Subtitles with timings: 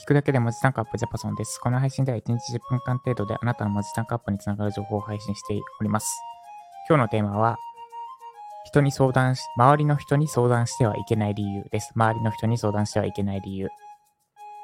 [0.00, 1.60] 聞くだけで文字単価アップジャパソンです。
[1.60, 6.08] この配信では1日10分間程度であなたの文字単価アップにつながる情報を配信しております。
[6.88, 7.58] 今日のテーマは、
[8.64, 11.92] 人に相談し、周りの人に相談してはいけない理由です。
[11.94, 13.68] 周りの人に相談してはいけない理由。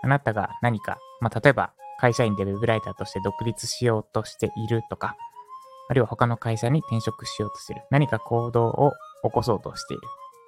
[0.03, 5.17] あなたが何か、まあ、例えば会社員でウェブライターとして独立しようとしているとか、
[5.91, 7.83] あるいは他の会社に転職しようとしている。
[7.91, 8.93] 何か行動を
[9.23, 10.03] 起こそうとしている。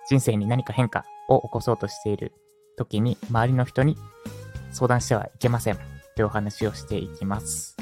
[0.08, 2.32] 人生に何か変化を起こそうとしている
[2.78, 3.98] 時に、周りの人に
[4.70, 5.78] 相談してはいけません。
[6.14, 7.76] というお話をしていきます。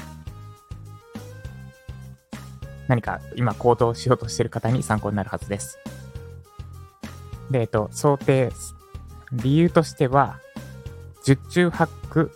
[2.87, 5.79] 何か今行動しようとしている方に参考になるはずです。
[7.51, 8.51] で、えっと、想定、
[9.31, 10.39] 理由としては、
[11.23, 12.31] 十中八九、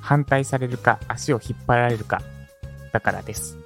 [0.00, 2.22] 反対されるか足を引っ張られるか、
[2.92, 3.58] だからです。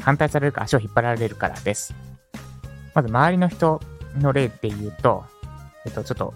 [0.00, 1.94] 反対されるか足を引っ張られるからです。
[2.94, 3.80] まず周りの人
[4.18, 5.24] の例で言うと、
[5.84, 6.34] えっと、ちょっと、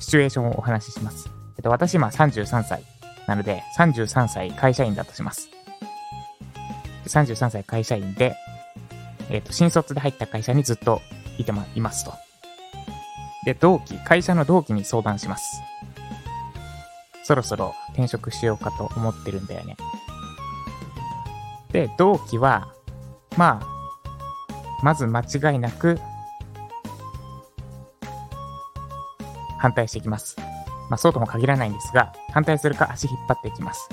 [0.00, 1.30] シチュエーションをお話しします。
[1.56, 2.82] えっと、私今33歳
[3.26, 5.48] なので、33歳会社員だとします。
[7.06, 8.34] 33歳会社員で、
[9.28, 11.00] えっと、新卒で入った会社にずっと
[11.38, 12.12] いてま、いますと。
[13.44, 15.62] で、同期、会社の同期に相談します。
[17.24, 19.76] そろそろ転職しようかと思ってるんだよね。
[21.72, 22.72] で、同期は、
[23.36, 23.66] まあ、
[24.82, 25.98] まず間違いなく、
[29.60, 30.36] 反対していきます。
[30.88, 33.88] まあ、そうとも限らないんですが、反対するか足引っ張っていきます。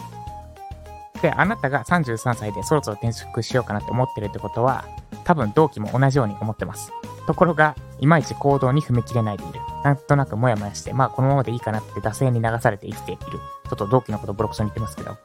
[1.22, 4.86] で、あなたが33歳でそろそろ転職しようかなって思ってるってことは、
[5.26, 6.92] 多分同期も同じように思ってます。
[7.28, 9.59] ところが、いまいち行動に踏み切れないでいる。
[9.84, 13.22] なんとなくモヤモヤして、まあこのままでいいかなって惰性に流されて生きている。
[13.24, 15.18] ちょっと同期のことボロクソに言ってますけど、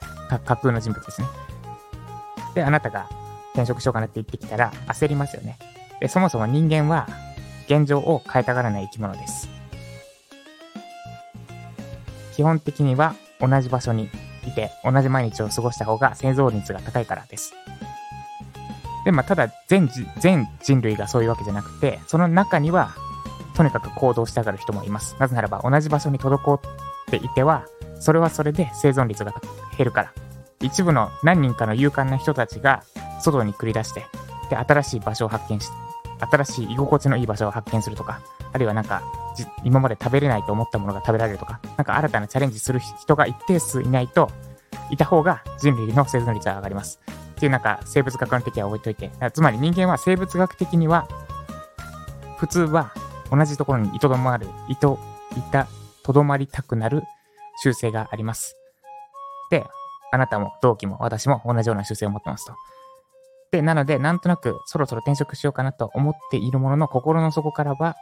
[0.44, 1.28] 架空の人物ですね。
[2.54, 3.08] で、あなたが
[3.52, 5.58] 転職しようかなって言ってきたら焦りますよね。
[6.00, 7.06] で、そもそも人間は
[7.66, 9.51] 現状を変えたがらない生き物です。
[12.34, 14.08] 基本的には同じ場所に
[14.46, 17.54] いて同じ毎日を過ごした方が生存率が高いからです。
[19.04, 19.88] で、まあ、ただ全
[20.18, 22.94] 全人類がそういうわけじゃなくて、その中には
[23.54, 25.16] とにかく行動したがる人もいます。
[25.18, 26.60] なぜならば同じ場所に滞っ
[27.10, 27.66] ていては、
[28.00, 29.34] それはそれで生存率が
[29.76, 30.12] 減るから。
[30.60, 32.84] 一部の何人かの勇敢な人たちが
[33.20, 34.06] 外に繰り出して、
[34.48, 35.68] で、新しい場所を発見し、
[36.30, 38.20] 新しい居心地のいい場所を発見するとか、
[38.52, 39.02] あるいはなんか、
[39.64, 44.30] 今まで食べれないと思ったものが食べられるとか、なんか新たなチャレンジする人が一定数いないと、
[44.90, 47.00] いた方が人類の生存率は上がります。
[47.32, 51.08] っていうなんか生物学の的は置いといて、つまり人間は生物学的には、
[52.38, 52.92] 普通は
[53.30, 54.98] 同じところにいとどまる、いと、
[55.36, 55.66] いた、
[56.02, 57.02] とどまりたくなる
[57.62, 58.56] 習性があります。
[59.50, 59.64] で、
[60.12, 62.54] あなたも同期も私も同じような習性を持ってますと。
[63.50, 67.96] で、なので、なんとなくそろそろ転職しようかなと思っているものの、心の底からは、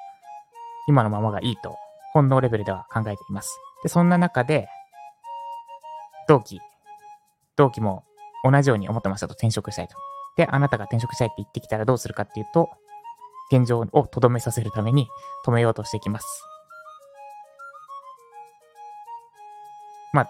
[0.90, 1.76] 今のままがいいと、
[2.12, 3.58] 本能レベルでは考えています。
[3.82, 4.68] で、そんな中で、
[6.28, 6.60] 同期、
[7.56, 8.04] 同期も
[8.44, 9.96] 同じように思ってましたと、転職したいと。
[10.36, 12.68] で、あなたが転職したいって言ってきたらどうするかっていうと、
[13.52, 15.08] 現状をとどめさせるために
[15.46, 16.26] 止めようとしてきます。
[20.12, 20.28] まあ、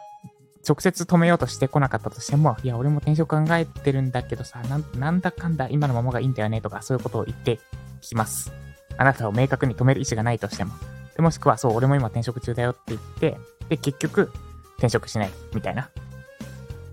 [0.69, 7.61] 直接止めようとしてこなかったとしても、いや、俺も転職考えてるんだけどさ、ななんだかんだ今のままがいいんだよねとか、そういうことを言って
[8.03, 8.53] きます。
[9.01, 10.75] あなたを明確に止める意思がないとしても。
[11.17, 13.39] でもしくは、そう、俺も今転職中だよって言って、
[13.71, 14.31] で、結局、
[14.77, 15.89] 転職しないみたいな。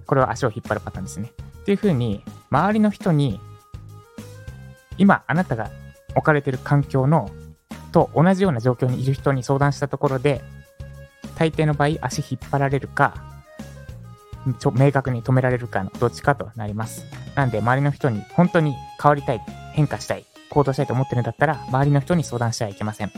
[0.06, 1.34] これは足を引っ張るパターンですね。
[1.64, 3.42] っていう風に、周りの人に、
[4.98, 5.70] 今、あなたが
[6.16, 7.30] 置かれてる環境の、
[7.92, 10.42] と同じような状況にいる人に相談したところで、
[11.36, 13.16] 大抵の場合、足引っ張られるか、
[14.60, 17.04] ちょ明確に止められるかのどっちかとなります。
[17.36, 18.74] なんで、周りの人に本当に
[19.04, 19.42] 変わりたい、
[19.74, 23.12] 変化したい、行動したいと思ってるんだったら、周りの人に相談してはいけません。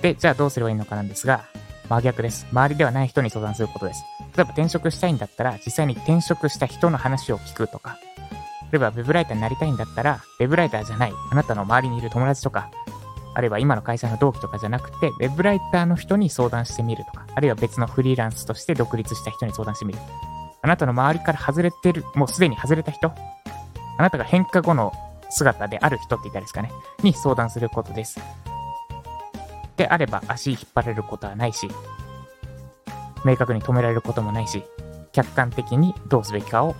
[0.00, 1.44] で、じゃあどうすればいいのかなんですが、
[1.88, 2.46] 真逆です。
[2.50, 4.02] 周りではない人に相談することです。
[4.36, 7.98] 例えば転職したいんだったら、実際に転職した人の話を聞くとか、
[8.72, 12.70] 例えばウェブライターになりたいんだったら、ウェブライターじゃない、あなたの周りにいる友達とか、
[13.34, 19.98] あるいは今の会社の同期とかじゃなくて、ウェブライターの人に相談してみるとか、あるいは別のフリーランスとして独立した人に相談してみる。
[20.62, 23.12] あなたの周りから外れてる、もうすでに外れた人、
[23.98, 24.92] あなたが変化後の
[25.34, 26.70] 姿である人って言ったらですかね、
[27.02, 28.20] に相談することです。
[29.76, 31.68] であれば足引っ張れることはないし、
[33.24, 34.62] 明確に止められることもないし、
[35.12, 36.74] 客観的にどうすべきかを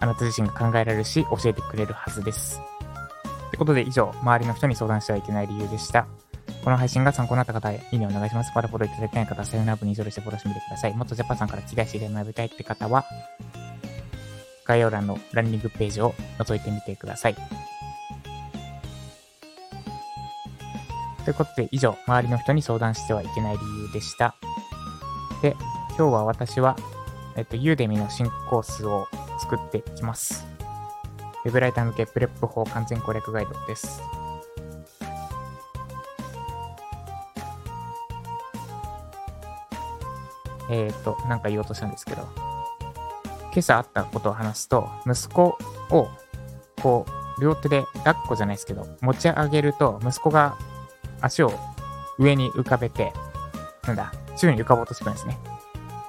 [0.00, 2.60] あなた自身が考えられるし、教えてくれるはずです。
[3.48, 6.06] ってことで以上、周りの人に相談してはいけない理由でした。
[6.64, 8.52] この配信が参考になった方、いいねお願いします。
[8.54, 10.94] まだフォローいただいてない方は、さよなら部に以上してフォローしてみてください。
[10.94, 13.04] もっとジャパンさんから聞き出しで学びたいって方は、
[14.66, 17.36] 概要欄のランディングページを覗いてみてください。
[21.24, 24.36] ということで、以上、周りの人に相談してはいけない理由でした。
[25.42, 25.56] で、
[25.98, 26.76] 今日は私は、
[27.36, 29.08] えっと、 Udemy の新コースを
[29.40, 30.46] 作っていきます。
[31.44, 34.00] ウェブライター向け PREP 法完全攻略ガイドです。
[40.70, 42.28] えっ、と、なんか言おうとしたんですけど、
[43.56, 45.56] 今朝あったことを話すと、息子
[45.88, 46.08] を、
[46.82, 47.06] こ
[47.38, 50.58] う、両手で抱っこじゃないですけど、持ち上げると、息子が
[51.22, 51.50] 足を
[52.18, 53.14] 上に浮かべて、
[53.86, 55.38] なんだ、宙に浮かぼうとするんですね。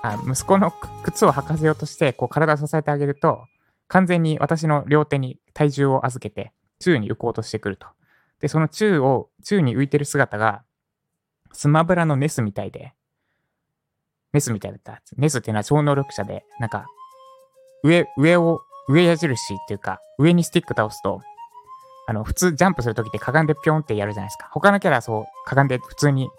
[0.02, 0.74] あ息子の
[1.04, 3.46] 靴を履かせようとして、こう体を支えてあげると、
[3.88, 7.88] 完全に私の両手に体重を預けて、宙に浮こうとしてくると。
[8.42, 10.64] で、その宙を、宙に浮いてる姿が、
[11.54, 12.94] スマブラのネスみたいで、
[14.34, 15.02] ネスみたいだった。
[15.16, 16.88] ネスっていうのは超能力者で、なんか、
[17.84, 21.22] 上、上を、上矢印っていうか、上にスティック倒すと、
[22.08, 24.50] あの、普通ジャンプするときってかがんでピョンってやるじゃないですか。
[24.52, 26.30] 他のキャラはそう、かがんで普通に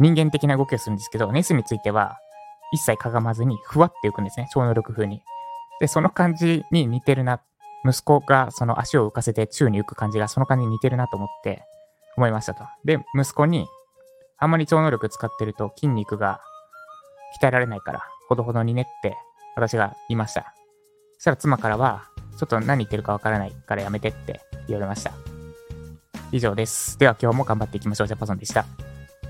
[0.00, 2.16] 人間的な動きをするんですけど、ネスについては、
[2.72, 4.48] 一切かがまずに、ふわって浮くんですね。
[4.52, 5.22] 超能力風に。
[5.80, 7.40] で、その感じに似てるな。
[7.86, 11.64] 息子がその足を浮かせて宙に浮く感じがその感じに似てるなと思って
[12.16, 12.64] 思いましたと。
[12.84, 13.66] で、息子に、
[14.38, 16.40] あんまり超能力使ってると筋肉が
[17.40, 19.16] 鍛えられないから、ほどほどにねって
[19.56, 20.54] 私が言いました。
[21.14, 22.08] そしたら妻からは、
[22.38, 25.12] ちょっと何言ってるかわからないからやめてって言われました。
[26.32, 26.98] 以上です。
[26.98, 28.06] では今日も頑張っていきましょう。
[28.08, 28.64] ジャパソンでした。